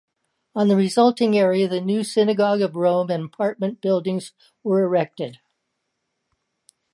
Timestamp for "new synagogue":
1.79-2.59